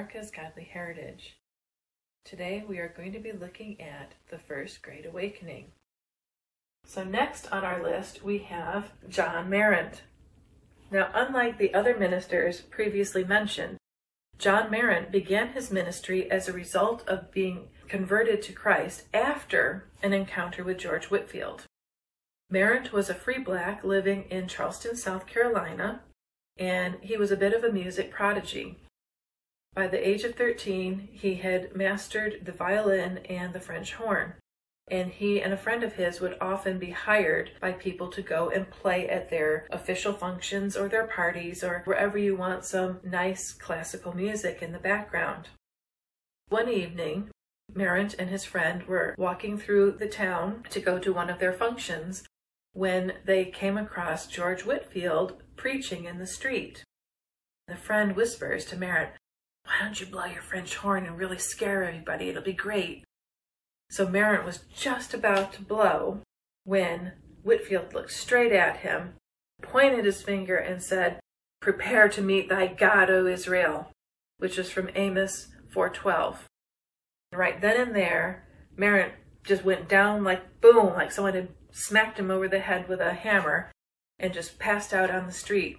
America's 0.00 0.30
Godly 0.30 0.64
Heritage. 0.64 1.36
Today 2.24 2.64
we 2.66 2.78
are 2.78 2.94
going 2.96 3.12
to 3.12 3.18
be 3.18 3.32
looking 3.32 3.78
at 3.82 4.14
the 4.30 4.38
First 4.38 4.80
Great 4.80 5.04
Awakening. 5.04 5.72
So, 6.86 7.04
next 7.04 7.52
on 7.52 7.64
our 7.64 7.82
list 7.82 8.24
we 8.24 8.38
have 8.38 8.92
John 9.10 9.50
Marrant. 9.50 10.00
Now, 10.90 11.10
unlike 11.12 11.58
the 11.58 11.74
other 11.74 11.98
ministers 11.98 12.62
previously 12.62 13.24
mentioned, 13.24 13.76
John 14.38 14.70
Marrant 14.70 15.12
began 15.12 15.48
his 15.48 15.70
ministry 15.70 16.30
as 16.30 16.48
a 16.48 16.54
result 16.54 17.06
of 17.06 17.30
being 17.30 17.68
converted 17.86 18.40
to 18.44 18.54
Christ 18.54 19.02
after 19.12 19.90
an 20.02 20.14
encounter 20.14 20.64
with 20.64 20.78
George 20.78 21.10
Whitefield. 21.10 21.64
Marrant 22.48 22.90
was 22.90 23.10
a 23.10 23.14
free 23.14 23.38
black 23.38 23.84
living 23.84 24.24
in 24.30 24.48
Charleston, 24.48 24.96
South 24.96 25.26
Carolina, 25.26 26.00
and 26.56 26.96
he 27.02 27.18
was 27.18 27.30
a 27.30 27.36
bit 27.36 27.52
of 27.52 27.64
a 27.64 27.70
music 27.70 28.10
prodigy. 28.10 28.78
By 29.74 29.86
the 29.86 30.06
age 30.06 30.24
of 30.24 30.34
13, 30.34 31.08
he 31.12 31.36
had 31.36 31.76
mastered 31.76 32.44
the 32.44 32.52
violin 32.52 33.18
and 33.28 33.52
the 33.52 33.60
French 33.60 33.94
horn, 33.94 34.34
and 34.88 35.12
he 35.12 35.40
and 35.40 35.52
a 35.52 35.56
friend 35.56 35.84
of 35.84 35.94
his 35.94 36.20
would 36.20 36.36
often 36.40 36.78
be 36.78 36.90
hired 36.90 37.52
by 37.60 37.72
people 37.72 38.08
to 38.08 38.22
go 38.22 38.50
and 38.50 38.68
play 38.68 39.08
at 39.08 39.30
their 39.30 39.68
official 39.70 40.12
functions 40.12 40.76
or 40.76 40.88
their 40.88 41.06
parties 41.06 41.62
or 41.62 41.82
wherever 41.84 42.18
you 42.18 42.34
want 42.34 42.64
some 42.64 42.98
nice 43.04 43.52
classical 43.52 44.14
music 44.14 44.60
in 44.60 44.72
the 44.72 44.78
background. 44.78 45.48
One 46.48 46.68
evening, 46.68 47.30
Marrant 47.72 48.14
and 48.18 48.28
his 48.28 48.44
friend 48.44 48.82
were 48.84 49.14
walking 49.16 49.56
through 49.56 49.92
the 49.92 50.08
town 50.08 50.64
to 50.70 50.80
go 50.80 50.98
to 50.98 51.12
one 51.12 51.30
of 51.30 51.38
their 51.38 51.52
functions 51.52 52.24
when 52.72 53.14
they 53.24 53.44
came 53.44 53.78
across 53.78 54.26
George 54.26 54.64
Whitefield 54.64 55.42
preaching 55.56 56.06
in 56.06 56.18
the 56.18 56.26
street. 56.26 56.82
The 57.68 57.76
friend 57.76 58.16
whispers 58.16 58.64
to 58.66 58.76
Marrant, 58.76 59.12
Why 59.64 59.74
don't 59.80 60.00
you 60.00 60.06
blow 60.06 60.24
your 60.24 60.42
French 60.42 60.76
horn 60.76 61.06
and 61.06 61.18
really 61.18 61.38
scare 61.38 61.84
everybody? 61.84 62.28
It'll 62.28 62.42
be 62.42 62.52
great. 62.52 63.04
So 63.90 64.08
Marrant 64.08 64.44
was 64.44 64.64
just 64.74 65.14
about 65.14 65.52
to 65.54 65.62
blow 65.62 66.20
when 66.64 67.12
Whitefield 67.42 67.92
looked 67.92 68.12
straight 68.12 68.52
at 68.52 68.78
him, 68.78 69.14
pointed 69.62 70.04
his 70.04 70.22
finger, 70.22 70.56
and 70.56 70.82
said, 70.82 71.20
Prepare 71.60 72.08
to 72.10 72.22
meet 72.22 72.48
thy 72.48 72.66
God, 72.66 73.10
O 73.10 73.26
Israel, 73.26 73.90
which 74.38 74.58
is 74.58 74.70
from 74.70 74.90
Amos 74.94 75.48
4.12. 75.74 76.36
Right 77.32 77.60
then 77.60 77.80
and 77.80 77.94
there, 77.94 78.46
Marrant 78.76 79.12
just 79.44 79.64
went 79.64 79.88
down 79.88 80.24
like 80.24 80.60
boom, 80.60 80.94
like 80.94 81.12
someone 81.12 81.34
had 81.34 81.48
smacked 81.72 82.18
him 82.18 82.30
over 82.30 82.48
the 82.48 82.60
head 82.60 82.88
with 82.88 83.00
a 83.00 83.12
hammer 83.12 83.70
and 84.18 84.32
just 84.32 84.58
passed 84.58 84.92
out 84.92 85.10
on 85.10 85.26
the 85.26 85.32
street. 85.32 85.78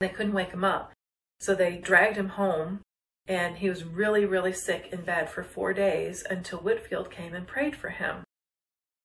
They 0.00 0.08
couldn't 0.08 0.32
wake 0.34 0.50
him 0.50 0.64
up. 0.64 0.92
So 1.40 1.54
they 1.54 1.76
dragged 1.76 2.16
him 2.16 2.30
home, 2.30 2.80
and 3.26 3.56
he 3.56 3.68
was 3.68 3.84
really, 3.84 4.24
really 4.24 4.52
sick 4.52 4.88
in 4.92 5.02
bed 5.02 5.28
for 5.28 5.42
four 5.42 5.72
days 5.72 6.24
until 6.28 6.58
Whitefield 6.58 7.10
came 7.10 7.34
and 7.34 7.46
prayed 7.46 7.76
for 7.76 7.90
him. 7.90 8.24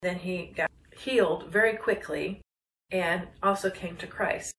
Then 0.01 0.19
he 0.19 0.53
got 0.55 0.71
healed 0.95 1.47
very 1.47 1.75
quickly 1.75 2.41
and 2.91 3.27
also 3.41 3.69
came 3.69 3.97
to 3.97 4.07
Christ. 4.07 4.53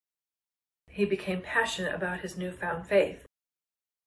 He 0.88 1.04
became 1.04 1.40
passionate 1.40 1.94
about 1.94 2.20
his 2.20 2.36
newfound 2.36 2.86
faith. 2.86 3.24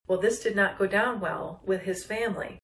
Well, 0.07 0.19
this 0.19 0.41
did 0.41 0.55
not 0.55 0.77
go 0.77 0.87
down 0.87 1.19
well 1.19 1.61
with 1.65 1.81
his 1.81 2.03
family. 2.03 2.59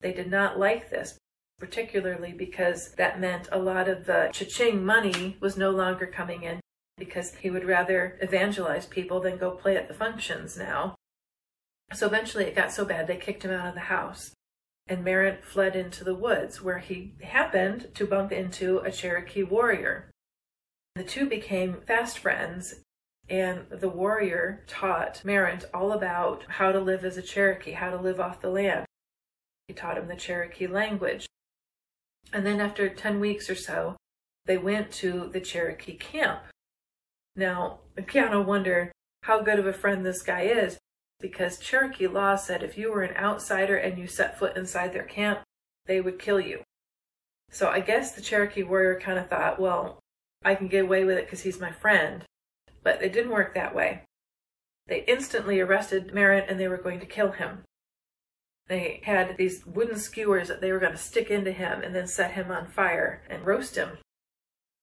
They 0.00 0.12
did 0.12 0.30
not 0.30 0.58
like 0.58 0.90
this 0.90 1.18
particularly 1.62 2.32
because 2.32 2.90
that 2.96 3.20
meant 3.20 3.48
a 3.52 3.58
lot 3.58 3.88
of 3.88 4.04
the 4.04 4.28
cha-ching 4.32 4.84
money 4.84 5.36
was 5.38 5.56
no 5.56 5.70
longer 5.70 6.06
coming 6.06 6.42
in 6.42 6.58
because 6.96 7.34
he 7.36 7.50
would 7.50 7.64
rather 7.64 8.18
evangelize 8.20 8.86
people 8.86 9.20
than 9.20 9.38
go 9.38 9.50
play 9.50 9.76
at 9.76 9.88
the 9.88 9.94
functions 9.94 10.56
now. 10.56 10.94
So 11.92 12.06
eventually 12.06 12.44
it 12.44 12.56
got 12.56 12.72
so 12.72 12.84
bad 12.84 13.06
they 13.06 13.16
kicked 13.16 13.44
him 13.44 13.50
out 13.50 13.68
of 13.68 13.74
the 13.74 13.80
house. 13.80 14.32
And 14.86 15.04
Marrant 15.04 15.44
fled 15.44 15.76
into 15.76 16.04
the 16.04 16.14
woods 16.14 16.60
where 16.60 16.78
he 16.78 17.14
happened 17.22 17.94
to 17.94 18.06
bump 18.06 18.32
into 18.32 18.78
a 18.78 18.90
Cherokee 18.90 19.42
warrior. 19.42 20.10
The 20.94 21.04
two 21.04 21.28
became 21.28 21.80
fast 21.86 22.18
friends 22.18 22.74
and 23.28 23.66
the 23.70 23.88
warrior 23.88 24.64
taught 24.66 25.24
Marrant 25.24 25.64
all 25.72 25.92
about 25.92 26.44
how 26.48 26.72
to 26.72 26.80
live 26.80 27.04
as 27.04 27.16
a 27.16 27.22
Cherokee, 27.22 27.72
how 27.72 27.90
to 27.90 27.96
live 27.96 28.20
off 28.20 28.40
the 28.40 28.50
land. 28.50 28.84
He 29.68 29.74
taught 29.74 29.96
him 29.96 30.08
the 30.08 30.16
Cherokee 30.16 30.66
language. 30.66 31.26
And 32.32 32.44
then 32.44 32.60
after 32.60 32.88
10 32.88 33.20
weeks 33.20 33.48
or 33.48 33.54
so, 33.54 33.96
they 34.46 34.58
went 34.58 34.90
to 34.92 35.30
the 35.32 35.40
Cherokee 35.40 35.96
camp. 35.96 36.42
Now, 37.34 37.80
gotta 38.06 38.40
wonder 38.40 38.92
how 39.22 39.42
good 39.42 39.58
of 39.58 39.66
a 39.66 39.72
friend 39.72 40.04
this 40.04 40.22
guy 40.22 40.42
is 40.42 40.78
because 41.20 41.58
Cherokee 41.58 42.08
law 42.08 42.36
said 42.36 42.62
if 42.62 42.76
you 42.76 42.90
were 42.90 43.02
an 43.02 43.16
outsider 43.16 43.76
and 43.76 43.98
you 43.98 44.06
set 44.06 44.38
foot 44.38 44.56
inside 44.56 44.92
their 44.92 45.04
camp, 45.04 45.40
they 45.86 46.00
would 46.00 46.18
kill 46.18 46.40
you. 46.40 46.62
So 47.50 47.68
I 47.68 47.80
guess 47.80 48.12
the 48.12 48.20
Cherokee 48.20 48.62
warrior 48.62 48.98
kind 48.98 49.18
of 49.18 49.28
thought, 49.28 49.60
well, 49.60 50.00
I 50.44 50.54
can 50.54 50.68
get 50.68 50.84
away 50.84 51.04
with 51.04 51.16
it 51.16 51.26
because 51.26 51.42
he's 51.42 51.60
my 51.60 51.70
friend. 51.70 52.24
But 52.82 53.02
it 53.02 53.12
didn't 53.12 53.30
work 53.30 53.54
that 53.54 53.74
way. 53.74 54.02
They 54.88 55.04
instantly 55.04 55.60
arrested 55.60 56.12
Marrant 56.12 56.50
and 56.50 56.58
they 56.58 56.68
were 56.68 56.76
going 56.76 56.98
to 57.00 57.06
kill 57.06 57.32
him. 57.32 57.62
They 58.66 59.00
had 59.04 59.36
these 59.36 59.64
wooden 59.66 59.98
skewers 59.98 60.48
that 60.48 60.60
they 60.60 60.72
were 60.72 60.80
going 60.80 60.92
to 60.92 60.98
stick 60.98 61.30
into 61.30 61.52
him 61.52 61.82
and 61.82 61.94
then 61.94 62.06
set 62.06 62.32
him 62.32 62.50
on 62.50 62.66
fire 62.66 63.22
and 63.28 63.46
roast 63.46 63.76
him. 63.76 63.98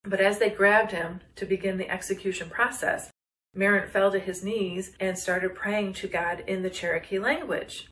But 0.04 0.22
as 0.22 0.40
they 0.40 0.50
grabbed 0.50 0.92
him 0.92 1.22
to 1.36 1.46
begin 1.46 1.78
the 1.78 1.90
execution 1.90 2.50
process, 2.50 3.12
Marrant 3.54 3.92
fell 3.92 4.12
to 4.12 4.20
his 4.20 4.44
knees 4.44 4.96
and 5.00 5.18
started 5.18 5.56
praying 5.56 5.94
to 5.94 6.08
God 6.08 6.44
in 6.48 6.62
the 6.62 6.70
Cherokee 6.70 7.20
language. 7.20 7.90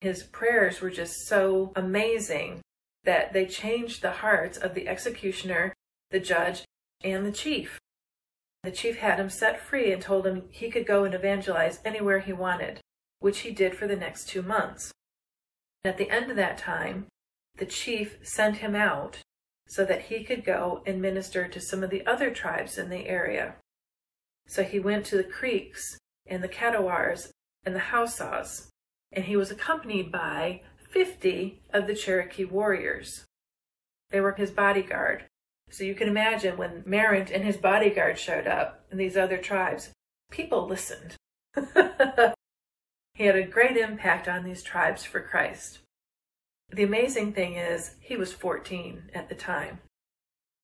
His 0.00 0.22
prayers 0.22 0.80
were 0.80 0.90
just 0.90 1.26
so 1.26 1.72
amazing 1.76 2.60
that 3.04 3.32
they 3.32 3.46
changed 3.46 4.02
the 4.02 4.12
hearts 4.12 4.58
of 4.58 4.74
the 4.74 4.88
executioner, 4.88 5.74
the 6.10 6.20
judge, 6.20 6.64
and 7.02 7.26
the 7.26 7.32
chief. 7.32 7.78
The 8.62 8.70
chief 8.70 8.98
had 8.98 9.18
him 9.18 9.30
set 9.30 9.60
free 9.60 9.92
and 9.92 10.02
told 10.02 10.26
him 10.26 10.44
he 10.50 10.70
could 10.70 10.86
go 10.86 11.04
and 11.04 11.14
evangelize 11.14 11.80
anywhere 11.84 12.20
he 12.20 12.32
wanted 12.32 12.80
which 13.20 13.40
he 13.40 13.50
did 13.52 13.76
for 13.76 13.86
the 13.86 13.96
next 13.96 14.28
two 14.28 14.42
months. 14.42 14.90
At 15.84 15.98
the 15.98 16.10
end 16.10 16.30
of 16.30 16.36
that 16.36 16.58
time, 16.58 17.06
the 17.56 17.66
chief 17.66 18.18
sent 18.22 18.56
him 18.56 18.74
out 18.74 19.18
so 19.70 19.84
that 19.84 20.02
he 20.02 20.24
could 20.24 20.44
go 20.44 20.82
and 20.84 21.00
minister 21.00 21.46
to 21.46 21.60
some 21.60 21.84
of 21.84 21.90
the 21.90 22.04
other 22.04 22.30
tribes 22.30 22.76
in 22.76 22.90
the 22.90 23.06
area. 23.06 23.54
So 24.48 24.64
he 24.64 24.80
went 24.80 25.06
to 25.06 25.16
the 25.16 25.24
Creeks 25.24 25.96
and 26.26 26.42
the 26.42 26.48
Catawars 26.48 27.30
and 27.64 27.74
the 27.74 27.80
Hausaws, 27.80 28.68
and 29.12 29.24
he 29.26 29.36
was 29.36 29.50
accompanied 29.50 30.10
by 30.10 30.62
50 30.90 31.62
of 31.72 31.86
the 31.86 31.94
Cherokee 31.94 32.44
warriors. 32.44 33.24
They 34.10 34.20
were 34.20 34.32
his 34.32 34.50
bodyguard. 34.50 35.26
So 35.70 35.84
you 35.84 35.94
can 35.94 36.08
imagine 36.08 36.56
when 36.56 36.82
Marrant 36.84 37.30
and 37.30 37.44
his 37.44 37.56
bodyguard 37.56 38.18
showed 38.18 38.48
up 38.48 38.84
and 38.90 38.98
these 38.98 39.16
other 39.16 39.38
tribes, 39.38 39.90
people 40.30 40.66
listened. 40.66 41.14
He 43.20 43.26
had 43.26 43.36
a 43.36 43.42
great 43.42 43.76
impact 43.76 44.28
on 44.28 44.44
these 44.44 44.62
tribes 44.62 45.04
for 45.04 45.20
Christ. 45.20 45.80
The 46.72 46.84
amazing 46.84 47.32
thing 47.32 47.54
is, 47.54 47.96
he 48.00 48.16
was 48.16 48.32
14 48.32 49.10
at 49.12 49.28
the 49.28 49.34
time. 49.34 49.80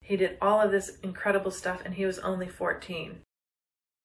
He 0.03 0.17
did 0.17 0.39
all 0.41 0.61
of 0.61 0.71
this 0.71 0.99
incredible 1.03 1.51
stuff 1.51 1.83
and 1.85 1.95
he 1.95 2.07
was 2.07 2.21
only 2.21 2.49
14. 2.49 3.23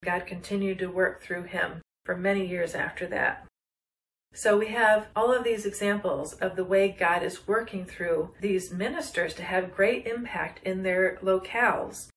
God 0.03 0.25
continued 0.25 0.79
to 0.79 0.87
work 0.87 1.21
through 1.21 1.43
him 1.43 1.81
for 2.05 2.17
many 2.17 2.47
years 2.47 2.73
after 2.73 3.05
that. 3.07 3.45
So 4.33 4.57
we 4.57 4.67
have 4.67 5.09
all 5.15 5.31
of 5.31 5.43
these 5.43 5.65
examples 5.65 6.33
of 6.33 6.55
the 6.55 6.63
way 6.63 6.89
God 6.89 7.21
is 7.21 7.47
working 7.47 7.85
through 7.85 8.33
these 8.39 8.71
ministers 8.71 9.35
to 9.35 9.43
have 9.43 9.75
great 9.75 10.07
impact 10.07 10.65
in 10.65 10.81
their 10.81 11.19
locales, 11.21 12.07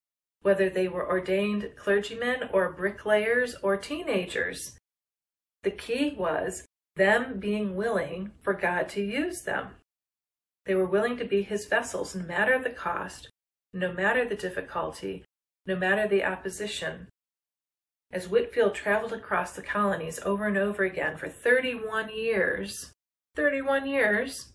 whether 0.40 0.70
they 0.70 0.88
were 0.88 1.06
ordained 1.06 1.72
clergymen 1.76 2.48
or 2.52 2.72
bricklayers 2.72 3.56
or 3.62 3.76
teenagers. 3.76 4.78
The 5.62 5.72
key 5.72 6.14
was 6.16 6.64
them 6.96 7.38
being 7.38 7.76
willing 7.76 8.30
for 8.40 8.54
God 8.54 8.88
to 8.90 9.02
use 9.02 9.42
them. 9.42 9.68
They 10.66 10.74
were 10.74 10.86
willing 10.86 11.16
to 11.18 11.24
be 11.24 11.42
his 11.42 11.66
vessels 11.66 12.14
no 12.14 12.24
matter 12.24 12.58
the 12.58 12.70
cost, 12.70 13.28
no 13.72 13.92
matter 13.92 14.24
the 14.24 14.36
difficulty, 14.36 15.24
no 15.66 15.76
matter 15.76 16.06
the 16.06 16.24
opposition. 16.24 17.08
As 18.12 18.28
Whitefield 18.28 18.74
traveled 18.74 19.12
across 19.12 19.52
the 19.52 19.62
colonies 19.62 20.20
over 20.24 20.46
and 20.46 20.56
over 20.56 20.84
again 20.84 21.16
for 21.16 21.28
31 21.28 22.10
years, 22.10 22.92
31 23.34 23.86
years, 23.86 24.52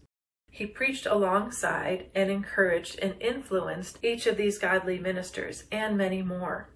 he 0.52 0.66
preached 0.66 1.06
alongside 1.06 2.10
and 2.16 2.32
encouraged 2.32 2.98
and 3.00 3.22
influenced 3.22 4.00
each 4.02 4.26
of 4.26 4.38
these 4.38 4.58
godly 4.58 4.98
ministers 4.98 5.66
and 5.72 5.98
many 5.98 6.22
more. 6.22 6.70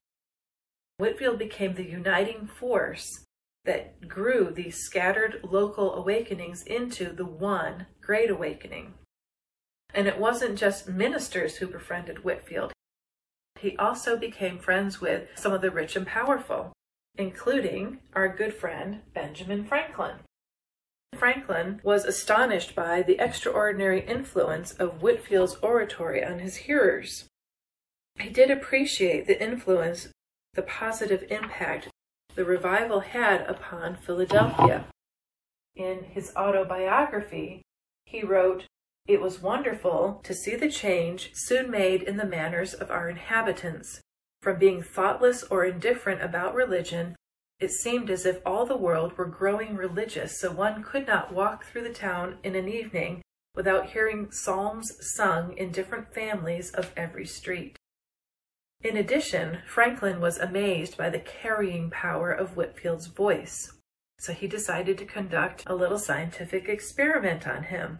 Whitefield 0.97 1.39
became 1.39 1.73
the 1.73 1.89
uniting 1.89 2.45
force 2.45 3.25
that 3.65 4.07
grew 4.07 4.51
these 4.51 4.77
scattered 4.77 5.39
local 5.43 5.95
awakenings 5.95 6.63
into 6.63 7.13
the 7.13 7.25
one 7.25 7.87
great 8.01 8.29
awakening. 8.29 8.93
And 9.93 10.07
it 10.07 10.17
wasn't 10.17 10.57
just 10.57 10.89
ministers 10.89 11.57
who 11.57 11.67
befriended 11.67 12.23
Whitefield. 12.23 12.73
He 13.59 13.77
also 13.77 14.17
became 14.17 14.59
friends 14.59 14.99
with 14.99 15.29
some 15.35 15.53
of 15.53 15.61
the 15.61 15.71
rich 15.71 15.95
and 15.95 16.05
powerful. 16.05 16.73
including 17.15 17.99
our 18.13 18.27
good 18.27 18.53
friend 18.53 19.01
Benjamin 19.13 19.63
Franklin. 19.65 20.15
Franklin 21.15 21.79
was 21.83 22.05
astonished 22.05 22.73
by 22.73 23.03
the 23.03 23.19
extraordinary 23.23 24.01
influence 24.01 24.71
of 24.73 25.01
Whitefield's 25.01 25.55
oratory 25.61 26.23
on 26.23 26.39
his 26.39 26.55
hearers. 26.55 27.25
He 28.19 28.29
did 28.29 28.49
appreciate 28.49 29.27
the 29.27 29.41
influence, 29.41 30.07
the 30.53 30.63
positive 30.63 31.23
impact 31.29 31.87
the 32.35 32.45
revival 32.45 33.01
had 33.01 33.41
upon 33.41 33.95
Philadelphia. 33.95 34.85
In 35.75 36.03
his 36.03 36.31
autobiography, 36.35 37.61
he 38.05 38.23
wrote, 38.23 38.65
It 39.07 39.21
was 39.21 39.41
wonderful 39.41 40.21
to 40.23 40.33
see 40.33 40.55
the 40.55 40.69
change 40.69 41.31
soon 41.33 41.71
made 41.71 42.03
in 42.03 42.17
the 42.17 42.25
manners 42.25 42.73
of 42.73 42.91
our 42.91 43.09
inhabitants. 43.09 44.01
From 44.41 44.59
being 44.59 44.81
thoughtless 44.81 45.43
or 45.43 45.65
indifferent 45.65 46.21
about 46.21 46.53
religion 46.53 47.15
it 47.63 47.71
seemed 47.71 48.09
as 48.09 48.25
if 48.25 48.41
all 48.45 48.65
the 48.65 48.75
world 48.75 49.17
were 49.17 49.25
growing 49.25 49.77
religious, 49.77 50.37
so 50.37 50.51
one 50.51 50.83
could 50.83 51.07
not 51.07 51.31
walk 51.31 51.65
through 51.65 51.83
the 51.83 51.93
town 51.93 52.37
in 52.43 52.55
an 52.55 52.67
evening 52.67 53.21
without 53.55 53.91
hearing 53.91 54.31
psalms 54.31 54.91
sung 55.15 55.55
in 55.57 55.71
different 55.71 56.13
families 56.13 56.71
of 56.71 56.91
every 56.97 57.25
street. 57.25 57.77
In 58.83 58.97
addition, 58.97 59.59
Franklin 59.65 60.19
was 60.19 60.37
amazed 60.37 60.97
by 60.97 61.09
the 61.09 61.19
carrying 61.19 61.89
power 61.89 62.31
of 62.31 62.57
Whitefield's 62.57 63.07
voice, 63.07 63.71
so 64.19 64.33
he 64.33 64.45
decided 64.45 64.97
to 64.97 65.05
conduct 65.05 65.63
a 65.65 65.75
little 65.75 65.97
scientific 65.97 66.67
experiment 66.67 67.47
on 67.47 67.63
him. 67.63 67.99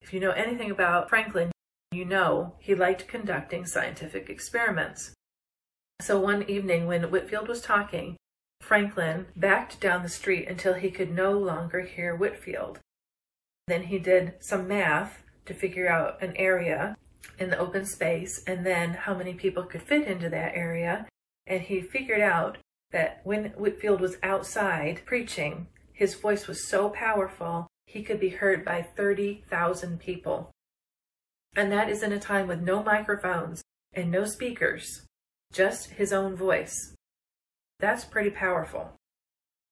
If 0.00 0.12
you 0.12 0.18
know 0.18 0.32
anything 0.32 0.72
about 0.72 1.08
Franklin, 1.08 1.52
you 1.92 2.04
know 2.04 2.56
he 2.58 2.74
liked 2.74 3.06
conducting 3.06 3.66
scientific 3.66 4.28
experiments. 4.28 5.14
So 6.00 6.18
one 6.18 6.42
evening 6.50 6.88
when 6.88 7.04
Whitefield 7.04 7.46
was 7.46 7.60
talking, 7.60 8.16
Franklin 8.60 9.26
backed 9.36 9.78
down 9.80 10.02
the 10.02 10.08
street 10.08 10.48
until 10.48 10.74
he 10.74 10.90
could 10.90 11.12
no 11.12 11.38
longer 11.38 11.82
hear 11.82 12.16
Whitefield. 12.16 12.80
Then 13.68 13.84
he 13.84 14.00
did 14.00 14.34
some 14.40 14.66
math 14.66 15.22
to 15.46 15.54
figure 15.54 15.88
out 15.88 16.20
an 16.20 16.36
area 16.36 16.96
in 17.38 17.50
the 17.50 17.58
open 17.58 17.84
space 17.84 18.42
and 18.46 18.64
then 18.64 18.94
how 18.94 19.14
many 19.14 19.34
people 19.34 19.64
could 19.64 19.82
fit 19.82 20.06
into 20.06 20.28
that 20.30 20.54
area. 20.54 21.06
And 21.46 21.62
he 21.62 21.80
figured 21.80 22.20
out 22.20 22.58
that 22.92 23.20
when 23.24 23.46
Whitefield 23.50 24.00
was 24.00 24.16
outside 24.22 25.02
preaching, 25.04 25.66
his 25.92 26.14
voice 26.14 26.46
was 26.46 26.68
so 26.68 26.88
powerful 26.90 27.66
he 27.86 28.02
could 28.02 28.18
be 28.18 28.30
heard 28.30 28.64
by 28.64 28.82
30,000 28.82 30.00
people. 30.00 30.50
And 31.56 31.70
that 31.70 31.88
is 31.88 32.02
in 32.02 32.12
a 32.12 32.18
time 32.18 32.48
with 32.48 32.60
no 32.60 32.82
microphones 32.82 33.62
and 33.92 34.10
no 34.10 34.24
speakers, 34.24 35.06
just 35.52 35.90
his 35.90 36.12
own 36.12 36.34
voice. 36.34 36.94
That's 37.78 38.04
pretty 38.04 38.30
powerful. 38.30 38.96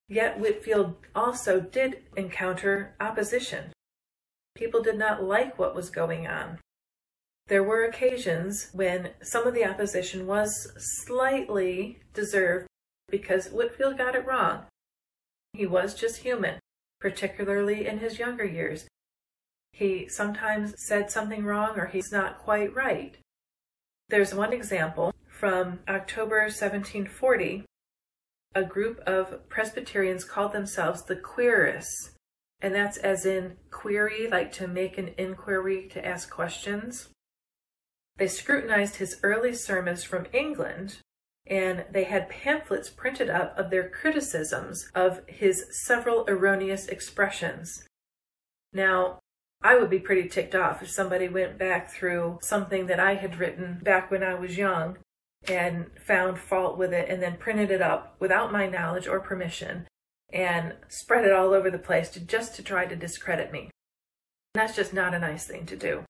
Yet 0.09 0.39
Whitefield 0.39 0.97
also 1.15 1.61
did 1.61 2.03
encounter 2.17 2.95
opposition. 3.01 3.73
People 4.55 4.83
did 4.83 4.99
not 4.99 5.25
like 5.25 5.59
what 5.59 5.75
was 5.75 5.91
going 5.91 6.27
on. 6.27 6.59
There 7.49 7.63
were 7.63 7.85
occasions 7.85 8.69
when 8.73 9.11
some 9.23 9.47
of 9.47 9.55
the 9.55 9.65
opposition 9.65 10.27
was 10.27 10.73
slightly 10.79 12.01
deserved 12.15 12.67
because 13.09 13.49
Whitefield 13.49 13.99
got 13.99 14.15
it 14.15 14.25
wrong. 14.25 14.67
He 15.53 15.67
was 15.67 15.95
just 15.95 16.19
human, 16.19 16.61
particularly 17.01 17.87
in 17.87 17.99
his 17.99 18.19
younger 18.19 18.45
years. 18.45 18.87
He 19.73 20.09
sometimes 20.09 20.75
said 20.77 21.11
something 21.11 21.45
wrong 21.45 21.79
or 21.79 21.87
he's 21.87 22.13
not 22.13 22.39
quite 22.39 22.75
right. 22.75 23.17
There's 24.09 24.35
one 24.35 24.53
example 24.53 25.13
from 25.29 25.81
October 25.89 26.41
1740 26.43 27.65
a 28.55 28.63
group 28.63 29.01
of 29.01 29.49
Presbyterians 29.49 30.25
called 30.25 30.53
themselves 30.53 31.03
the 31.03 31.17
Querists, 31.17 32.11
and 32.61 32.75
that's 32.75 32.99
as 32.99 33.25
in 33.25 33.57
query, 33.71 34.29
like 34.31 34.53
to 34.53 34.69
make 34.69 34.99
an 34.99 35.15
inquiry, 35.17 35.89
to 35.89 36.05
ask 36.05 36.31
questions. 36.31 37.09
They 38.23 38.29
scrutinized 38.29 38.99
his 38.99 39.19
early 39.25 39.53
sermons 39.53 40.05
from 40.05 40.29
England, 40.33 40.99
and 41.45 41.87
they 41.91 42.05
had 42.05 42.29
pamphlets 42.29 42.89
printed 42.89 43.29
up 43.29 43.59
of 43.59 43.71
their 43.71 43.89
criticisms 43.89 44.89
of 44.95 45.23
his 45.27 45.67
several 45.73 46.25
erroneous 46.29 46.87
expressions. 46.87 47.83
Now, 48.73 49.19
I 49.61 49.75
would 49.75 49.91
be 49.91 49.99
pretty 49.99 50.29
ticked 50.29 50.55
off 50.55 50.83
if 50.83 50.89
somebody 50.89 51.27
went 51.27 51.59
back 51.59 51.91
through 51.91 52.39
something 52.43 52.87
that 52.87 53.01
I 53.01 53.15
had 53.15 53.41
written 53.41 53.81
back 53.83 54.09
when 54.13 54.23
I 54.23 54.35
was 54.35 54.57
young 54.57 54.99
and 55.49 55.91
found 55.99 56.39
fault 56.39 56.79
with 56.79 56.93
it 56.93 57.09
and 57.09 57.21
then 57.21 57.39
printed 57.39 57.73
it 57.73 57.83
up 57.83 58.15
without 58.21 58.53
my 58.53 58.69
knowledge 58.69 59.09
or 59.09 59.19
permission 59.19 59.89
and 60.33 60.77
spread 60.87 61.25
it 61.25 61.33
all 61.33 61.53
over 61.53 61.73
the 61.73 61.77
place 61.77 62.09
to 62.11 62.21
just 62.21 62.55
to 62.55 62.63
try 62.63 62.87
to 62.87 62.95
discredit 62.95 63.51
me. 63.51 63.69
That's 64.55 64.77
just 64.77 64.95
not 64.95 65.13
a 65.13 65.19
nice 65.19 65.45
thing 65.45 65.67
to 65.67 65.77
do. 65.77 66.05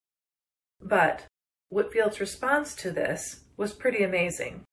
But 0.78 1.26
Whitefield's 1.72 2.20
response 2.20 2.74
to 2.76 2.90
this 2.90 3.44
was 3.56 3.72
pretty 3.72 4.04
amazing. 4.04 4.64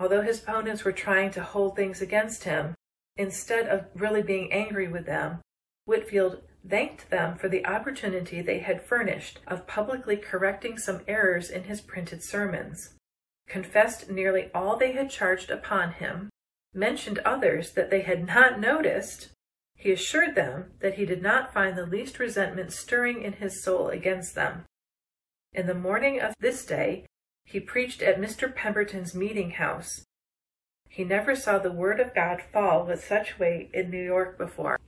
Although 0.00 0.22
his 0.22 0.42
opponents 0.42 0.84
were 0.84 0.92
trying 0.92 1.30
to 1.32 1.42
hold 1.42 1.76
things 1.76 2.02
against 2.02 2.44
him, 2.44 2.74
instead 3.16 3.68
of 3.68 3.86
really 3.94 4.22
being 4.22 4.52
angry 4.52 4.88
with 4.88 5.06
them, 5.06 5.40
Whitefield 5.84 6.42
thanked 6.68 7.08
them 7.10 7.38
for 7.38 7.48
the 7.48 7.64
opportunity 7.64 8.42
they 8.42 8.58
had 8.58 8.82
furnished 8.82 9.38
of 9.46 9.66
publicly 9.66 10.16
correcting 10.16 10.76
some 10.76 11.02
errors 11.06 11.50
in 11.50 11.64
his 11.64 11.80
printed 11.80 12.22
sermons 12.22 12.94
confessed 13.48 14.10
nearly 14.10 14.50
all 14.54 14.76
they 14.76 14.92
had 14.92 15.10
charged 15.10 15.50
upon 15.50 15.92
him, 15.92 16.28
mentioned 16.74 17.18
others 17.20 17.72
that 17.72 17.90
they 17.90 18.02
had 18.02 18.26
not 18.26 18.60
noticed, 18.60 19.30
he 19.74 19.90
assured 19.90 20.34
them 20.34 20.72
that 20.80 20.94
he 20.94 21.06
did 21.06 21.22
not 21.22 21.52
find 21.52 21.76
the 21.76 21.86
least 21.86 22.18
resentment 22.18 22.72
stirring 22.72 23.22
in 23.22 23.34
his 23.34 23.62
soul 23.62 23.88
against 23.88 24.34
them. 24.34 24.64
In 25.52 25.66
the 25.66 25.74
morning 25.74 26.20
of 26.20 26.34
this 26.40 26.64
day, 26.64 27.06
he 27.44 27.60
preached 27.60 28.02
at 28.02 28.20
Mr. 28.20 28.54
Pemberton's 28.54 29.14
meeting 29.14 29.52
house. 29.52 30.04
He 30.88 31.04
never 31.04 31.34
saw 31.34 31.58
the 31.58 31.72
word 31.72 32.00
of 32.00 32.14
God 32.14 32.42
fall 32.52 32.84
with 32.84 33.04
such 33.04 33.38
weight 33.38 33.70
in 33.72 33.90
New 33.90 34.02
York 34.02 34.36
before. 34.36 34.78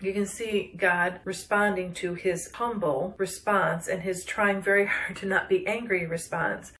You 0.00 0.12
can 0.12 0.26
see 0.26 0.74
God 0.76 1.20
responding 1.24 1.94
to 1.94 2.14
his 2.14 2.50
humble 2.52 3.14
response 3.18 3.88
and 3.88 4.02
his 4.02 4.24
trying 4.24 4.60
very 4.60 4.86
hard 4.86 5.16
to 5.16 5.26
not 5.26 5.48
be 5.48 5.66
angry 5.66 6.06
response 6.06 6.72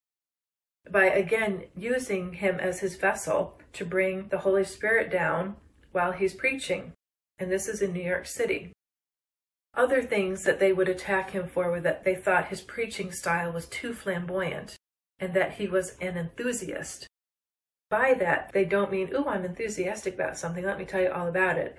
by 0.91 1.07
again 1.07 1.65
using 1.75 2.35
him 2.35 2.61
as 2.61 2.81
his 2.81 2.97
vessel 2.97 3.59
to 3.73 3.85
bring 3.85 4.29
the 4.29 4.39
Holy 4.39 4.65
Spirit 4.65 5.11
down 5.11 5.57
while 5.93 6.13
he's 6.13 6.35
preaching. 6.35 6.93
And 7.39 7.51
this 7.51 7.69
is 7.69 7.83
in 7.83 7.93
New 7.93 8.03
York 8.03 8.27
City. 8.27 8.73
Other 9.77 10.03
things 10.03 10.45
that 10.45 10.61
they 10.61 10.73
would 10.73 10.89
attack 10.89 11.31
him 11.31 11.49
for 11.49 11.71
were 11.71 11.81
that 11.81 12.05
they 12.05 12.15
thought 12.15 12.49
his 12.49 12.61
preaching 12.61 13.11
style 13.11 13.53
was 13.53 13.67
too 13.67 13.93
flamboyant 13.93 14.77
and 15.19 15.35
that 15.35 15.55
he 15.55 15.67
was 15.67 15.97
an 16.01 16.17
enthusiast. 16.17 17.09
By 17.91 18.15
that, 18.15 18.53
they 18.53 18.65
don't 18.65 18.93
mean, 18.93 19.11
ooh, 19.15 19.27
I'm 19.27 19.45
enthusiastic 19.45 20.15
about 20.15 20.39
something, 20.39 20.65
let 20.65 20.79
me 20.79 20.85
tell 20.85 21.03
you 21.03 21.11
all 21.11 21.29
about 21.29 21.59
it. 21.59 21.77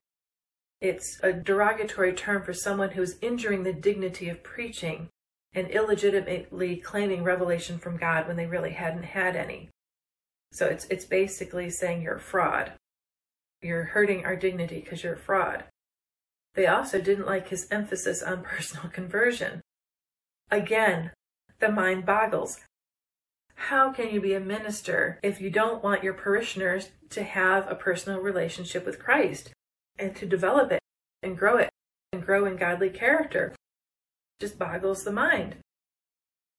It's 0.82 1.20
a 1.24 1.32
derogatory 1.32 2.14
term 2.14 2.44
for 2.44 2.54
someone 2.54 2.92
who's 2.92 3.18
injuring 3.22 3.64
the 3.64 3.74
dignity 3.74 4.30
of 4.30 4.44
preaching 4.44 5.10
and 5.54 5.70
illegitimately 5.70 6.78
claiming 6.78 7.24
revelation 7.24 7.80
from 7.80 7.98
God 7.98 8.28
when 8.28 8.36
they 8.36 8.46
really 8.46 8.72
hadn't 8.72 9.04
had 9.04 9.36
any. 9.36 9.70
So 10.52 10.68
it's 10.68 10.86
it's 10.86 11.06
basically 11.06 11.70
saying 11.70 12.02
you're 12.02 12.16
a 12.16 12.20
fraud. 12.20 12.74
You're 13.62 13.84
hurting 13.84 14.26
our 14.26 14.36
dignity 14.36 14.82
because 14.82 15.04
you're 15.04 15.14
a 15.14 15.18
fraud. 15.18 15.64
They 16.56 16.68
also 16.68 17.00
didn't 17.00 17.28
like 17.28 17.50
his 17.50 17.68
emphasis 17.70 18.24
on 18.24 18.44
personal 18.56 18.90
conversion. 18.90 19.62
Again, 20.50 21.12
the 21.60 21.70
mind 21.70 22.06
boggles. 22.06 22.60
How 23.56 23.92
can 23.92 24.10
you 24.10 24.20
be 24.20 24.34
a 24.34 24.40
minister 24.40 25.20
if 25.24 25.40
you 25.40 25.50
don't 25.50 25.84
want 25.84 26.04
your 26.04 26.14
parishioners 26.14 26.90
to 27.12 27.24
have 27.24 27.70
a 27.70 27.76
personal 27.76 28.20
relationship 28.20 28.86
with 28.86 29.00
Christ 29.00 29.52
and 29.98 30.16
to 30.18 30.26
develop 30.26 30.72
it 30.72 30.82
and 31.24 31.38
grow 31.38 31.58
it 31.58 31.70
and 32.12 32.26
grow 32.26 32.46
in 32.46 32.58
godly 32.58 32.90
character? 32.90 33.56
just 34.40 34.60
boggles 34.60 35.04
the 35.04 35.12
mind. 35.12 35.56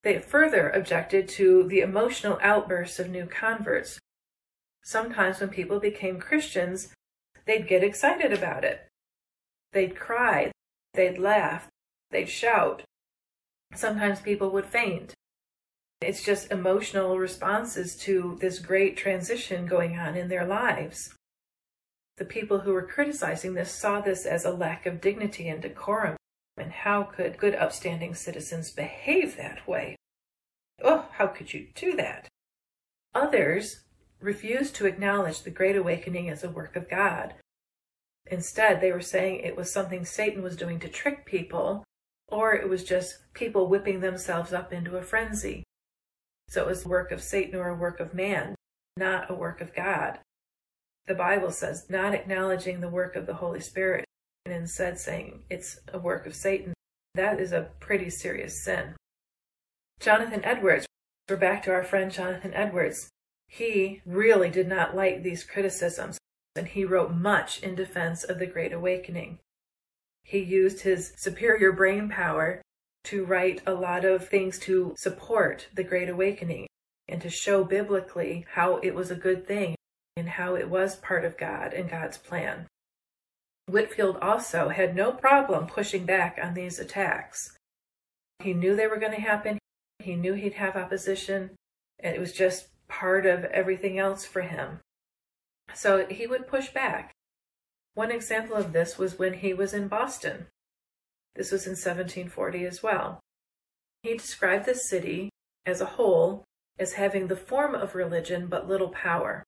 They 0.03 0.19
further 0.19 0.69
objected 0.69 1.27
to 1.29 1.67
the 1.67 1.81
emotional 1.81 2.39
outbursts 2.41 2.99
of 2.99 3.09
new 3.09 3.25
converts. 3.25 3.99
Sometimes 4.83 5.39
when 5.39 5.49
people 5.49 5.79
became 5.79 6.19
Christians, 6.19 6.93
they'd 7.45 7.67
get 7.67 7.83
excited 7.83 8.31
about 8.31 8.63
it. 8.63 8.86
They'd 9.73 9.95
cry, 9.95 10.51
they'd 10.93 11.17
laugh, 11.17 11.67
they'd 12.11 12.29
shout. 12.29 12.83
Sometimes 13.75 14.21
people 14.21 14.49
would 14.51 14.65
faint. 14.65 15.13
It's 16.01 16.23
just 16.23 16.51
emotional 16.51 17.17
responses 17.17 17.95
to 17.97 18.37
this 18.39 18.59
great 18.59 18.97
transition 18.97 19.65
going 19.65 19.97
on 19.97 20.15
in 20.15 20.29
their 20.29 20.45
lives. 20.45 21.13
The 22.17 22.25
people 22.25 22.59
who 22.59 22.73
were 22.73 22.85
criticizing 22.85 23.53
this 23.53 23.71
saw 23.71 24.01
this 24.01 24.25
as 24.25 24.45
a 24.45 24.51
lack 24.51 24.85
of 24.85 25.01
dignity 25.01 25.47
and 25.47 25.61
decorum 25.61 26.17
and 26.57 26.71
how 26.71 27.03
could 27.03 27.37
good, 27.37 27.55
upstanding 27.55 28.15
citizens 28.15 28.71
behave 28.71 29.37
that 29.37 29.67
way? 29.67 29.95
Oh, 30.83 31.07
how 31.13 31.27
could 31.27 31.53
you 31.53 31.67
do 31.75 31.95
that? 31.95 32.27
Others 33.13 33.81
refused 34.19 34.75
to 34.75 34.87
acknowledge 34.87 35.43
the 35.43 35.51
Great 35.51 35.75
Awakening 35.75 36.29
as 36.29 36.43
a 36.43 36.49
work 36.49 36.75
of 36.75 36.89
God. 36.89 37.35
Instead, 38.29 38.81
they 38.81 38.91
were 38.91 39.01
saying 39.01 39.39
it 39.39 39.55
was 39.55 39.71
something 39.71 40.05
Satan 40.05 40.41
was 40.41 40.55
doing 40.55 40.79
to 40.79 40.89
trick 40.89 41.25
people, 41.25 41.83
or 42.27 42.53
it 42.53 42.67
was 42.67 42.83
just 42.83 43.19
people 43.33 43.67
whipping 43.67 43.99
themselves 43.99 44.53
up 44.53 44.73
into 44.73 44.97
a 44.97 45.01
frenzy. 45.01 45.63
So 46.49 46.61
it 46.61 46.67
was 46.67 46.85
a 46.85 46.89
work 46.89 47.11
of 47.11 47.21
Satan 47.21 47.59
or 47.59 47.69
a 47.69 47.75
work 47.75 47.99
of 47.99 48.13
man, 48.13 48.55
not 48.95 49.29
a 49.29 49.33
work 49.33 49.61
of 49.61 49.75
God. 49.75 50.19
The 51.07 51.15
Bible 51.15 51.51
says 51.51 51.85
not 51.89 52.13
acknowledging 52.13 52.81
the 52.81 52.89
work 52.89 53.15
of 53.15 53.25
the 53.25 53.35
Holy 53.35 53.61
Spirit 53.61 54.05
and 54.45 54.53
instead 54.53 54.97
saying 54.97 55.43
it's 55.49 55.79
a 55.93 55.99
work 55.99 56.25
of 56.25 56.35
Satan. 56.35 56.73
That 57.15 57.39
is 57.39 57.51
a 57.51 57.69
pretty 57.79 58.09
serious 58.09 58.63
sin. 58.63 58.95
Jonathan 59.99 60.43
Edwards, 60.43 60.85
we're 61.29 61.37
back 61.37 61.63
to 61.63 61.71
our 61.71 61.83
friend 61.83 62.11
Jonathan 62.11 62.53
Edwards. 62.53 63.09
He 63.47 64.01
really 64.05 64.49
did 64.49 64.67
not 64.67 64.95
like 64.95 65.23
these 65.23 65.43
criticisms, 65.43 66.17
and 66.57 66.67
he 66.67 66.83
wrote 66.83 67.13
much 67.13 67.61
in 67.61 67.75
defense 67.75 68.23
of 68.23 68.39
the 68.39 68.45
Great 68.45 68.73
Awakening. 68.73 69.39
He 70.23 70.39
used 70.39 70.81
his 70.81 71.13
superior 71.15 71.71
brain 71.71 72.09
power 72.09 72.61
to 73.05 73.23
write 73.23 73.61
a 73.65 73.73
lot 73.73 74.03
of 74.03 74.27
things 74.27 74.59
to 74.59 74.93
support 74.97 75.67
the 75.73 75.83
Great 75.83 76.09
Awakening 76.09 76.67
and 77.07 77.21
to 77.21 77.29
show 77.29 77.63
biblically 77.63 78.45
how 78.53 78.77
it 78.77 78.93
was 78.93 79.09
a 79.09 79.15
good 79.15 79.47
thing 79.47 79.75
and 80.17 80.27
how 80.27 80.55
it 80.55 80.69
was 80.69 80.97
part 80.97 81.23
of 81.23 81.37
God 81.37 81.73
and 81.73 81.89
God's 81.89 82.17
plan. 82.17 82.67
Whitefield 83.67 84.17
also 84.21 84.69
had 84.69 84.95
no 84.95 85.11
problem 85.11 85.67
pushing 85.67 86.05
back 86.05 86.39
on 86.41 86.53
these 86.53 86.79
attacks. 86.79 87.55
He 88.39 88.53
knew 88.53 88.75
they 88.75 88.87
were 88.87 88.99
going 88.99 89.13
to 89.13 89.21
happen. 89.21 89.59
He 89.99 90.15
knew 90.15 90.33
he'd 90.33 90.53
have 90.53 90.75
opposition, 90.75 91.51
and 91.99 92.15
it 92.15 92.19
was 92.19 92.33
just 92.33 92.67
part 92.87 93.25
of 93.25 93.45
everything 93.45 93.99
else 93.99 94.25
for 94.25 94.41
him. 94.41 94.79
So 95.73 96.05
he 96.07 96.27
would 96.27 96.47
push 96.47 96.69
back. 96.69 97.13
One 97.93 98.11
example 98.11 98.55
of 98.55 98.73
this 98.73 98.97
was 98.97 99.17
when 99.17 99.33
he 99.33 99.53
was 99.53 99.73
in 99.73 99.87
Boston. 99.87 100.47
This 101.35 101.51
was 101.51 101.65
in 101.65 101.71
1740 101.71 102.65
as 102.65 102.81
well. 102.81 103.19
He 104.03 104.15
described 104.15 104.65
the 104.65 104.75
city 104.75 105.29
as 105.65 105.81
a 105.81 105.85
whole 105.85 106.43
as 106.79 106.93
having 106.93 107.27
the 107.27 107.35
form 107.35 107.75
of 107.75 107.95
religion 107.95 108.47
but 108.47 108.67
little 108.67 108.89
power. 108.89 109.43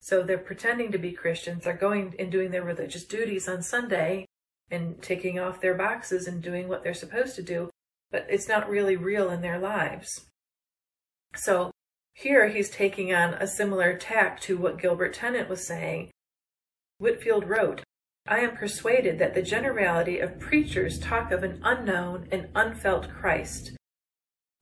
So 0.00 0.22
they're 0.22 0.38
pretending 0.38 0.92
to 0.92 0.98
be 0.98 1.12
Christians, 1.12 1.64
they're 1.64 1.74
going 1.74 2.14
and 2.18 2.30
doing 2.30 2.50
their 2.50 2.62
religious 2.62 3.04
duties 3.04 3.48
on 3.48 3.62
Sunday 3.62 4.26
and 4.70 5.02
taking 5.02 5.38
off 5.38 5.60
their 5.60 5.74
boxes 5.74 6.26
and 6.26 6.42
doing 6.42 6.68
what 6.68 6.82
they're 6.82 6.94
supposed 6.94 7.34
to 7.36 7.42
do, 7.42 7.70
but 8.10 8.26
it's 8.28 8.48
not 8.48 8.68
really 8.68 8.96
real 8.96 9.30
in 9.30 9.40
their 9.40 9.58
lives. 9.58 10.26
So 11.34 11.70
here 12.18 12.48
he's 12.48 12.68
taking 12.68 13.14
on 13.14 13.34
a 13.34 13.46
similar 13.46 13.96
tack 13.96 14.40
to 14.40 14.58
what 14.58 14.80
Gilbert 14.80 15.14
Tennent 15.14 15.48
was 15.48 15.64
saying. 15.64 16.10
Whitefield 16.98 17.48
wrote, 17.48 17.84
I 18.26 18.40
am 18.40 18.56
persuaded 18.56 19.20
that 19.20 19.34
the 19.34 19.42
generality 19.42 20.18
of 20.18 20.40
preachers 20.40 20.98
talk 20.98 21.30
of 21.30 21.44
an 21.44 21.60
unknown 21.62 22.26
and 22.32 22.48
unfelt 22.56 23.08
Christ. 23.08 23.70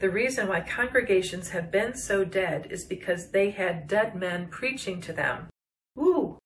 The 0.01 0.11
reason 0.11 0.49
why 0.49 0.61
congregations 0.61 1.49
have 1.49 1.73
been 1.73 1.97
so 1.97 2.27
dead 2.27 2.67
is 2.69 2.85
because 2.85 3.31
they 3.31 3.49
had 3.49 3.89
dead 3.89 4.15
men 4.15 4.49
preaching 4.49 5.01
to 5.01 5.15
them. 5.15 5.47
Ooh! 5.99 6.37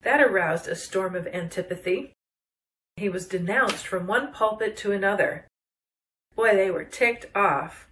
That 0.00 0.22
aroused 0.22 0.66
a 0.66 0.74
storm 0.74 1.14
of 1.14 1.26
antipathy. 1.26 2.14
He 2.96 3.10
was 3.10 3.28
denounced 3.28 3.86
from 3.86 4.06
one 4.06 4.32
pulpit 4.32 4.78
to 4.78 4.92
another. 4.92 5.46
Boy, 6.34 6.56
they 6.56 6.70
were 6.70 6.84
ticked 6.84 7.26
off. 7.36 7.88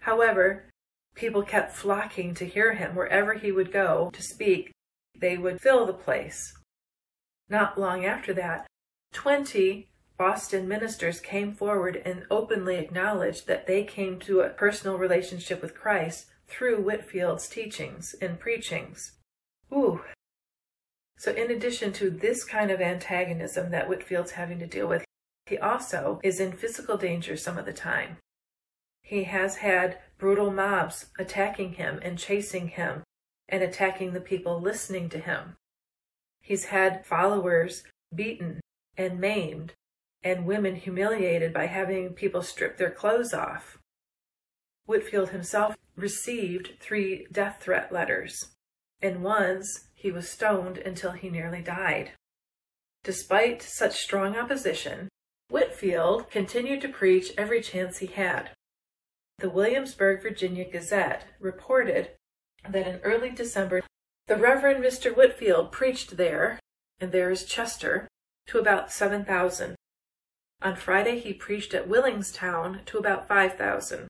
However, 0.00 0.68
People 1.14 1.42
kept 1.42 1.76
flocking 1.76 2.34
to 2.34 2.46
hear 2.46 2.74
him 2.74 2.94
wherever 2.94 3.34
he 3.34 3.52
would 3.52 3.72
go 3.72 4.10
to 4.12 4.22
speak. 4.22 4.72
They 5.16 5.38
would 5.38 5.60
fill 5.60 5.86
the 5.86 5.92
place. 5.92 6.56
Not 7.48 7.78
long 7.78 8.04
after 8.04 8.32
that, 8.34 8.66
20 9.12 9.88
Boston 10.16 10.68
ministers 10.68 11.20
came 11.20 11.52
forward 11.52 12.00
and 12.04 12.24
openly 12.30 12.76
acknowledged 12.76 13.46
that 13.46 13.66
they 13.66 13.84
came 13.84 14.18
to 14.20 14.40
a 14.40 14.50
personal 14.50 14.96
relationship 14.96 15.60
with 15.60 15.74
Christ 15.74 16.26
through 16.46 16.82
Whitefield's 16.82 17.48
teachings 17.48 18.14
and 18.20 18.38
preachings. 18.38 19.12
Ooh. 19.72 20.02
So, 21.18 21.32
in 21.32 21.50
addition 21.50 21.92
to 21.94 22.10
this 22.10 22.44
kind 22.44 22.70
of 22.70 22.80
antagonism 22.80 23.70
that 23.70 23.88
Whitefield's 23.88 24.32
having 24.32 24.58
to 24.58 24.66
deal 24.66 24.86
with, 24.86 25.04
he 25.46 25.58
also 25.58 26.20
is 26.22 26.40
in 26.40 26.52
physical 26.52 26.96
danger 26.96 27.36
some 27.36 27.58
of 27.58 27.66
the 27.66 27.72
time. 27.72 28.18
He 29.14 29.22
has 29.22 29.58
had 29.58 30.00
brutal 30.18 30.50
mobs 30.50 31.06
attacking 31.20 31.74
him 31.74 32.00
and 32.02 32.18
chasing 32.18 32.66
him 32.66 33.04
and 33.48 33.62
attacking 33.62 34.12
the 34.12 34.20
people 34.20 34.60
listening 34.60 35.08
to 35.10 35.20
him. 35.20 35.54
He's 36.40 36.64
had 36.64 37.06
followers 37.06 37.84
beaten 38.12 38.60
and 38.96 39.20
maimed 39.20 39.72
and 40.24 40.46
women 40.46 40.74
humiliated 40.74 41.52
by 41.52 41.66
having 41.66 42.14
people 42.14 42.42
strip 42.42 42.76
their 42.76 42.90
clothes 42.90 43.32
off. 43.32 43.78
Whitefield 44.86 45.28
himself 45.28 45.76
received 45.94 46.72
three 46.80 47.28
death 47.30 47.62
threat 47.62 47.92
letters, 47.92 48.50
and 49.00 49.22
once 49.22 49.90
he 49.94 50.10
was 50.10 50.28
stoned 50.28 50.78
until 50.78 51.12
he 51.12 51.30
nearly 51.30 51.62
died. 51.62 52.10
Despite 53.04 53.62
such 53.62 53.94
strong 53.94 54.36
opposition, 54.36 55.08
Whitefield 55.50 56.32
continued 56.32 56.80
to 56.80 56.88
preach 56.88 57.30
every 57.38 57.60
chance 57.60 57.98
he 57.98 58.06
had. 58.06 58.50
The 59.38 59.50
Williamsburg, 59.50 60.22
Virginia 60.22 60.64
Gazette 60.64 61.26
reported 61.40 62.12
that 62.68 62.86
in 62.86 63.00
early 63.00 63.30
December, 63.30 63.82
the 64.26 64.36
Reverend 64.36 64.82
Mr. 64.82 65.14
Whitefield 65.14 65.72
preached 65.72 66.16
there, 66.16 66.60
and 67.00 67.10
there 67.10 67.30
is 67.30 67.44
Chester, 67.44 68.08
to 68.46 68.58
about 68.58 68.92
7,000. 68.92 69.74
On 70.62 70.76
Friday, 70.76 71.18
he 71.18 71.34
preached 71.34 71.74
at 71.74 71.88
Willingstown 71.88 72.84
to 72.86 72.96
about 72.96 73.28
5,000. 73.28 74.06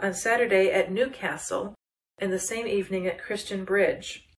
On 0.00 0.12
Saturday 0.12 0.70
at 0.70 0.90
Newcastle, 0.90 1.74
and 2.18 2.32
the 2.32 2.38
same 2.38 2.66
evening 2.66 3.06
at 3.06 3.22
Christian 3.22 3.64
Bridge. 3.64 4.28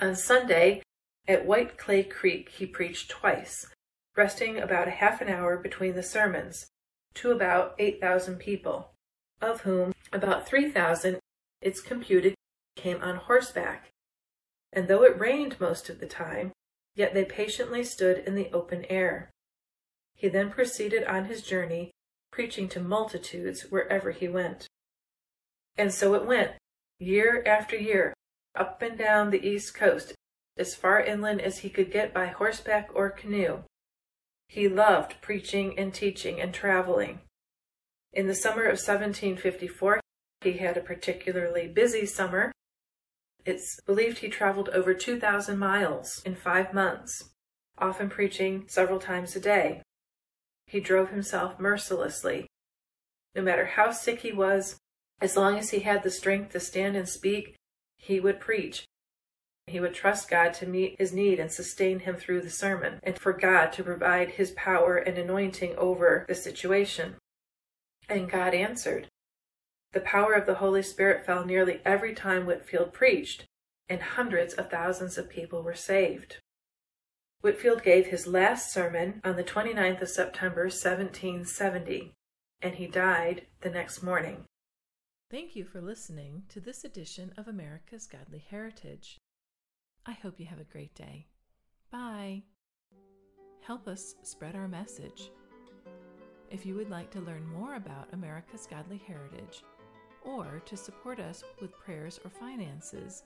On 0.00 0.14
Sunday, 0.14 0.82
at 1.26 1.44
White 1.44 1.76
Clay 1.76 2.04
Creek, 2.04 2.50
he 2.50 2.66
preached 2.66 3.10
twice, 3.10 3.66
resting 4.16 4.58
about 4.58 4.88
a 4.88 4.92
half 4.92 5.20
an 5.20 5.28
hour 5.28 5.58
between 5.58 5.94
the 5.94 6.02
sermons, 6.02 6.66
to 7.14 7.32
about 7.32 7.74
8,000 7.78 8.36
people 8.38 8.92
of 9.40 9.62
whom 9.62 9.92
about 10.12 10.46
3,000, 10.46 11.18
it's 11.60 11.80
computed, 11.80 12.34
came 12.76 13.02
on 13.02 13.16
horseback. 13.16 13.90
And 14.72 14.88
though 14.88 15.04
it 15.04 15.18
rained 15.18 15.60
most 15.60 15.88
of 15.88 16.00
the 16.00 16.06
time, 16.06 16.52
yet 16.94 17.14
they 17.14 17.24
patiently 17.24 17.84
stood 17.84 18.18
in 18.18 18.34
the 18.34 18.50
open 18.52 18.84
air. 18.90 19.30
He 20.14 20.28
then 20.28 20.50
proceeded 20.50 21.04
on 21.04 21.26
his 21.26 21.42
journey, 21.42 21.90
preaching 22.32 22.68
to 22.70 22.80
multitudes 22.80 23.66
wherever 23.70 24.10
he 24.10 24.28
went. 24.28 24.66
And 25.76 25.92
so 25.92 26.14
it 26.14 26.26
went, 26.26 26.52
year 26.98 27.42
after 27.46 27.76
year, 27.76 28.12
up 28.54 28.82
and 28.82 28.98
down 28.98 29.30
the 29.30 29.46
east 29.46 29.74
coast, 29.74 30.12
as 30.56 30.74
far 30.74 31.00
inland 31.00 31.40
as 31.40 31.58
he 31.58 31.70
could 31.70 31.92
get 31.92 32.12
by 32.12 32.26
horseback 32.26 32.90
or 32.92 33.10
canoe. 33.10 33.58
He 34.48 34.68
loved 34.68 35.20
preaching 35.20 35.78
and 35.78 35.94
teaching 35.94 36.40
and 36.40 36.52
traveling. 36.52 37.20
In 38.12 38.26
the 38.26 38.34
summer 38.34 38.62
of 38.62 38.78
1754, 38.78 40.00
he 40.40 40.52
had 40.54 40.76
a 40.76 40.80
particularly 40.80 41.68
busy 41.68 42.06
summer. 42.06 42.52
It's 43.44 43.80
believed 43.86 44.18
he 44.18 44.28
traveled 44.28 44.70
over 44.70 44.94
2,000 44.94 45.58
miles 45.58 46.22
in 46.24 46.34
five 46.34 46.72
months, 46.72 47.30
often 47.76 48.08
preaching 48.08 48.64
several 48.68 48.98
times 48.98 49.36
a 49.36 49.40
day. 49.40 49.82
He 50.66 50.80
drove 50.80 51.10
himself 51.10 51.58
mercilessly. 51.58 52.46
No 53.34 53.42
matter 53.42 53.66
how 53.66 53.92
sick 53.92 54.20
he 54.20 54.32
was, 54.32 54.76
as 55.20 55.36
long 55.36 55.58
as 55.58 55.70
he 55.70 55.80
had 55.80 56.02
the 56.02 56.10
strength 56.10 56.52
to 56.52 56.60
stand 56.60 56.96
and 56.96 57.08
speak, 57.08 57.56
he 57.96 58.20
would 58.20 58.40
preach. 58.40 58.84
He 59.66 59.80
would 59.80 59.94
trust 59.94 60.30
God 60.30 60.54
to 60.54 60.66
meet 60.66 60.96
his 60.98 61.12
need 61.12 61.38
and 61.38 61.52
sustain 61.52 62.00
him 62.00 62.16
through 62.16 62.40
the 62.40 62.50
sermon, 62.50 63.00
and 63.02 63.18
for 63.18 63.32
God 63.32 63.72
to 63.72 63.84
provide 63.84 64.30
his 64.30 64.52
power 64.52 64.96
and 64.96 65.18
anointing 65.18 65.76
over 65.76 66.24
the 66.26 66.34
situation. 66.34 67.16
And 68.08 68.30
God 68.30 68.54
answered. 68.54 69.08
The 69.92 70.00
power 70.00 70.34
of 70.34 70.46
the 70.46 70.56
Holy 70.56 70.82
Spirit 70.82 71.24
fell 71.24 71.44
nearly 71.44 71.80
every 71.84 72.14
time 72.14 72.46
Whitefield 72.46 72.92
preached, 72.92 73.46
and 73.88 74.00
hundreds 74.00 74.54
of 74.54 74.70
thousands 74.70 75.16
of 75.16 75.30
people 75.30 75.62
were 75.62 75.74
saved. 75.74 76.38
Whitefield 77.40 77.82
gave 77.82 78.06
his 78.06 78.26
last 78.26 78.72
sermon 78.72 79.20
on 79.24 79.36
the 79.36 79.44
29th 79.44 80.02
of 80.02 80.08
September, 80.08 80.62
1770, 80.64 82.12
and 82.60 82.74
he 82.74 82.86
died 82.86 83.46
the 83.60 83.70
next 83.70 84.02
morning. 84.02 84.44
Thank 85.30 85.54
you 85.54 85.64
for 85.64 85.80
listening 85.80 86.42
to 86.48 86.60
this 86.60 86.84
edition 86.84 87.32
of 87.36 87.48
America's 87.48 88.06
Godly 88.06 88.44
Heritage. 88.50 89.18
I 90.04 90.12
hope 90.12 90.40
you 90.40 90.46
have 90.46 90.60
a 90.60 90.64
great 90.64 90.94
day. 90.94 91.26
Bye. 91.92 92.42
Help 93.60 93.86
us 93.86 94.14
spread 94.22 94.56
our 94.56 94.68
message 94.68 95.30
if 96.50 96.64
you 96.64 96.74
would 96.74 96.90
like 96.90 97.10
to 97.10 97.20
learn 97.20 97.46
more 97.46 97.74
about 97.76 98.08
America's 98.12 98.66
Godly 98.68 99.00
Heritage, 99.06 99.62
or 100.24 100.60
to 100.66 100.76
support 100.76 101.20
us 101.20 101.44
with 101.60 101.78
prayers 101.78 102.20
or 102.24 102.30
finances. 102.30 103.22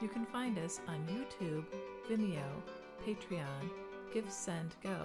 You 0.00 0.08
can 0.08 0.26
find 0.26 0.58
us 0.58 0.80
on 0.88 1.06
YouTube, 1.08 1.64
Vimeo, 2.08 2.62
Patreon, 3.06 3.70
Give, 4.12 4.30
Send, 4.30 4.74
Go, 4.82 4.98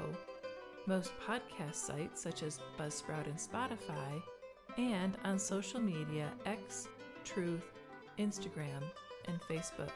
most 0.88 1.12
podcast 1.28 1.76
sites 1.76 2.22
such 2.22 2.44
as 2.44 2.60
Buzzsprout 2.80 3.26
and 3.26 3.38
Spotify, 3.38 4.22
and 4.78 5.18
on 5.24 5.40
social 5.40 5.80
media 5.80 6.30
X, 6.46 6.88
Truth, 7.24 7.72
Instagram, 8.20 8.84
and 9.28 9.42
Facebook. 9.42 9.92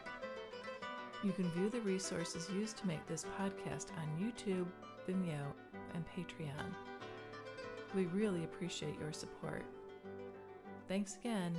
You 1.23 1.31
can 1.31 1.51
view 1.51 1.69
the 1.69 1.81
resources 1.81 2.49
used 2.49 2.77
to 2.77 2.87
make 2.87 3.05
this 3.07 3.25
podcast 3.39 3.87
on 3.97 4.19
YouTube, 4.19 4.67
Vimeo, 5.07 5.53
and 5.93 6.05
Patreon. 6.15 6.73
We 7.95 8.05
really 8.05 8.43
appreciate 8.43 8.99
your 8.99 9.11
support. 9.11 9.63
Thanks 10.87 11.15
again. 11.15 11.55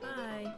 Bye. 0.00 0.54